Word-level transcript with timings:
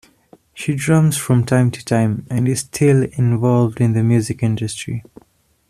She 0.55 0.73
drums 0.73 1.15
from 1.15 1.45
time 1.45 1.69
to 1.69 1.85
time 1.85 2.25
and 2.27 2.47
is 2.47 2.61
still 2.61 3.03
involved 3.03 3.79
in 3.79 3.93
the 3.93 4.01
music 4.01 4.41
industry. 4.41 5.03